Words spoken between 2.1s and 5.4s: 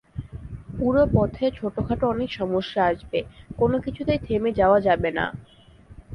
অনেক সমস্যা আসবে, কোনো কিছুতেই থেমে যাওয়া যাবে না।